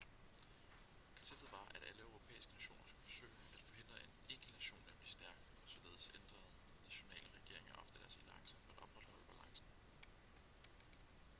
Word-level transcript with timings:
konceptet 1.15 1.51
var 1.53 1.67
at 1.75 1.83
alle 1.89 2.01
europæiske 2.01 2.53
nationer 2.53 2.83
skulle 2.87 3.03
forsøge 3.07 3.39
at 3.55 3.61
forhindre 3.69 3.95
en 4.07 4.13
enkelt 4.33 4.53
nation 4.57 4.79
i 4.85 4.89
at 4.89 4.97
blive 4.99 5.13
stærk 5.17 5.39
og 5.61 5.67
således 5.73 6.05
ændrede 6.19 6.49
nationale 6.87 7.27
regeringer 7.39 7.73
ofte 7.81 7.99
deres 7.99 8.17
alliancer 8.21 8.57
for 8.63 8.69
at 8.71 8.81
opretholde 8.85 9.25
balancen 9.31 9.67